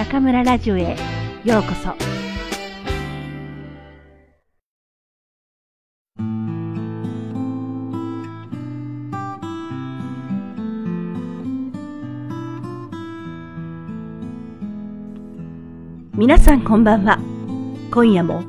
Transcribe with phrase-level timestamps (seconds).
[0.00, 0.96] 中村ラジオへ
[1.44, 1.94] ようこそ。
[16.14, 17.18] 皆さんこんばんは。
[17.92, 18.42] 今夜も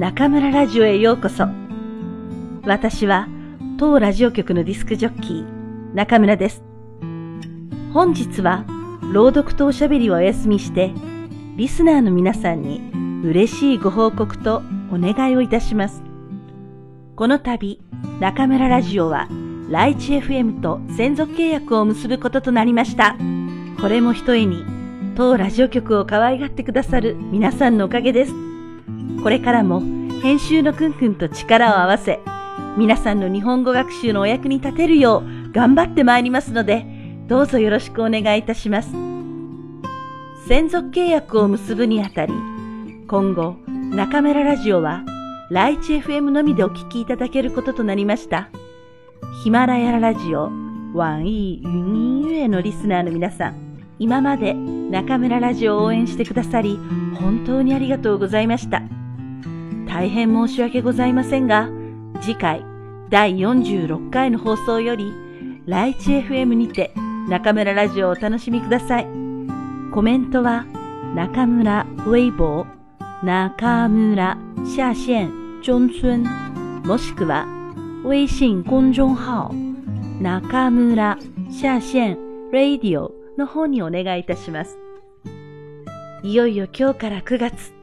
[0.00, 1.44] 中村ラジオへようこそ。
[2.64, 3.28] 私は
[3.78, 6.64] 当ラジオ局のディスクジョッキー中村です。
[7.92, 8.64] 本日は
[9.12, 10.92] 朗読とおしゃべりをお休みして、
[11.56, 12.80] リスナーの皆さんに
[13.24, 14.62] 嬉しいご報告と
[14.92, 16.02] お願いをいたします。
[17.16, 17.80] この度、
[18.20, 19.28] 中村ラジオは、
[19.70, 23.16] ライチ FM と専属契約を結ぶこととなりました。
[23.80, 24.64] これも一重に、
[25.16, 28.32] 当ラジオ局を可愛がってくださる皆さんのおかげです。
[29.22, 29.80] これからも、
[30.22, 32.20] 編集のくんくんと力を合わせ、
[32.76, 36.97] 皆さんの日本語学習のお役に立てるよう頑張ってまいりますので、
[37.28, 38.88] どうぞよろしくお願いいたします。
[40.48, 42.32] 専属契約を結ぶにあたり、
[43.06, 45.04] 今後、中村ラジオは、
[45.50, 48.48] ライチ FM のみでお聞きいただけることとなりました。
[49.44, 50.50] ヒマラヤラジオ、
[50.94, 53.56] ワンイーユニーユエのリスナーの皆さん、
[53.98, 56.78] 今まで中村ラジオを応援してくださり、
[57.20, 58.82] 本当にありがとうございました。
[59.86, 61.68] 大変申し訳ございませんが、
[62.22, 62.64] 次回
[63.10, 65.12] 第46回の放送より、
[65.66, 66.94] ライチ FM にて
[67.28, 69.06] 中村ラジオをお楽しみください。
[69.92, 70.64] コメントは、
[71.14, 76.22] 中村ウェイボー、中村下線中村、
[76.86, 77.46] もしくは、
[78.08, 79.52] 微信公众号、
[80.22, 81.18] 中村
[81.50, 82.16] 下線
[82.50, 84.78] ラディオの方にお願いいたします。
[86.22, 87.74] いよいよ今日から9月、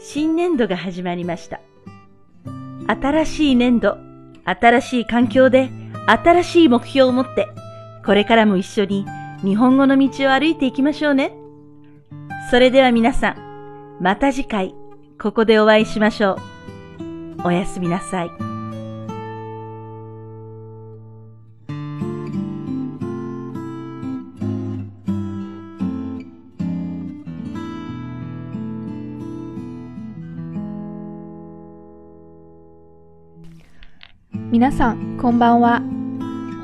[0.00, 1.60] 新年度が始まりました。
[2.88, 3.98] 新しい年度、
[4.44, 5.70] 新しい環境で、
[6.08, 7.46] 新しい目標を持って、
[8.04, 9.06] これからも一緒に
[9.42, 11.32] 日本語の道を歩いていきましょうね。
[12.50, 14.74] それでは皆さん、また次回、
[15.20, 17.46] ここでお会いしましょう。
[17.46, 18.30] おやすみなさい。
[34.50, 35.99] 皆さん、こんばんは。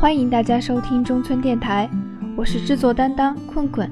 [0.06, 1.90] 欢迎大家收听中村电台，
[2.36, 3.90] 我是制作担当困困。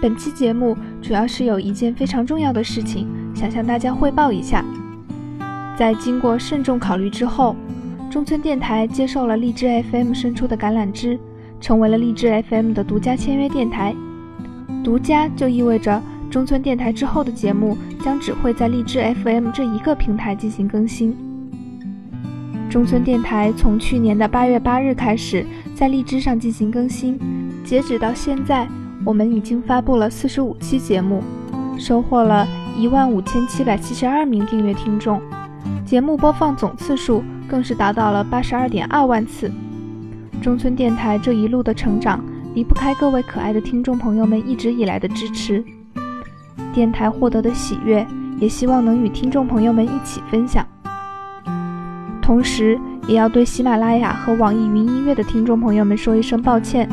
[0.00, 4.64] 本期节目主要是有一件非常重要的事情想向大家汇报一下。
[5.76, 7.56] 在经过慎重考虑之后，
[8.08, 11.18] 中村电台接受了荔枝 FM 伸出的橄榄枝，
[11.60, 13.92] 成为了荔枝 FM 的独家签约电台。
[14.84, 16.00] 独家就意味着
[16.30, 21.31] 中村电台之后的节目将只会在荔枝 FM 这一个平台进行更新。
[22.72, 25.44] 中村电台从去年的八月八日开始
[25.74, 27.18] 在荔枝上进行更新，
[27.62, 28.66] 截止到现在，
[29.04, 31.22] 我们已经发布了四十五期节目，
[31.78, 35.20] 收获了一万五千七百七十二名订阅听众，
[35.84, 39.52] 节目播放总次数更是达到了八十二点二万次。
[40.40, 42.24] 中村电台这一路的成长，
[42.54, 45.62] 离不开各位可爱的听众朋友们一直以来的支持。
[46.72, 48.06] 电台获得的喜悦，
[48.40, 50.66] 也希望能与听众朋友们一起分享。
[52.22, 52.78] 同时，
[53.08, 56.88] 也要对喜马拉雅和网易云音乐的听众朋友们说一声抱歉。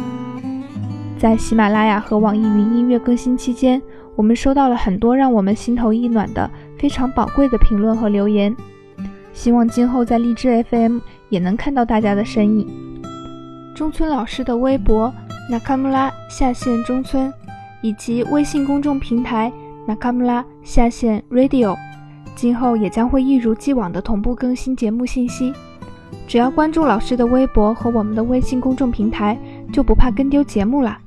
[1.19, 3.79] 在喜马拉雅和网易云音乐更新期间，
[4.16, 8.53] 我们收到了很多让我们心头一暖的非常宝贵的评论和留言。
[9.31, 10.97] 希望今后在荔枝 FM
[11.29, 12.68] 也能看到大家的身影。
[13.75, 15.13] 中村老师的微博
[15.51, 17.31] Nakamura 下线中村，
[17.81, 19.53] 以及微信公众平台
[19.88, 21.75] Nakamura 下线 Radio。
[22.39, 25.51] 今后也将会一如既往的同步更新节目信息，
[26.25, 29.38] 只要关注老师的微博和我们的微信公众平台，
[29.73, 30.97] 就不怕跟丢节目啦。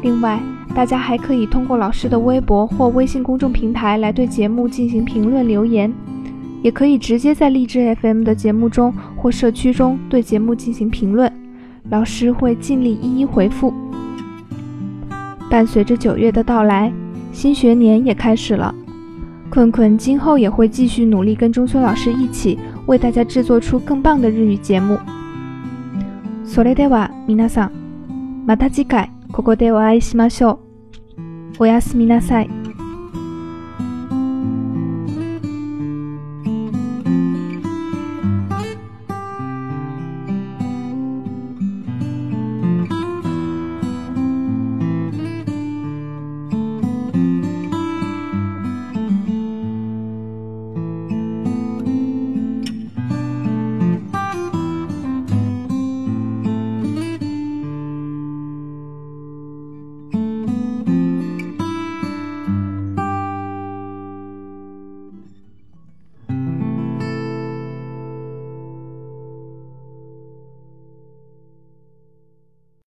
[0.00, 0.40] 另外，
[0.72, 5.92] 大家还可以通过老师的微博或微信公众平台来对节目进行评论留言，
[6.62, 11.32] 也可以直接在荔枝 FM 的节目中或社区中对节目进行评论，
[11.90, 13.74] 老师会尽力一一回复。
[15.50, 16.92] 伴随着九月的到来，
[17.32, 18.72] 新学年也开始了。
[19.49, 24.97] 困困今后也会继续努力，跟中村老师一起为大家制作出更棒的日语节目。
[26.45, 30.59] それでは皆さん、また次回ここでお会いしましょ
[31.57, 31.63] う。
[31.63, 32.62] おやすみなさい。